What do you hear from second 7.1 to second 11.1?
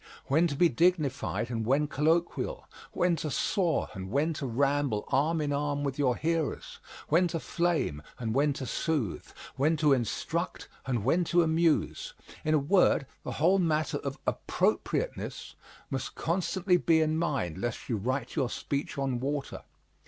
to flame and when to soothe, when to instruct and